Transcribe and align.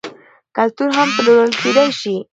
کلتور 0.55 0.89
هم 0.97 1.09
پلورل 1.15 1.51
کیدی 1.61 1.87
شي. 1.99 2.15